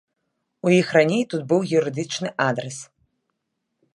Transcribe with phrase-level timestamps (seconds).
[0.67, 2.77] У іх раней тут быў юрыдычны адрас.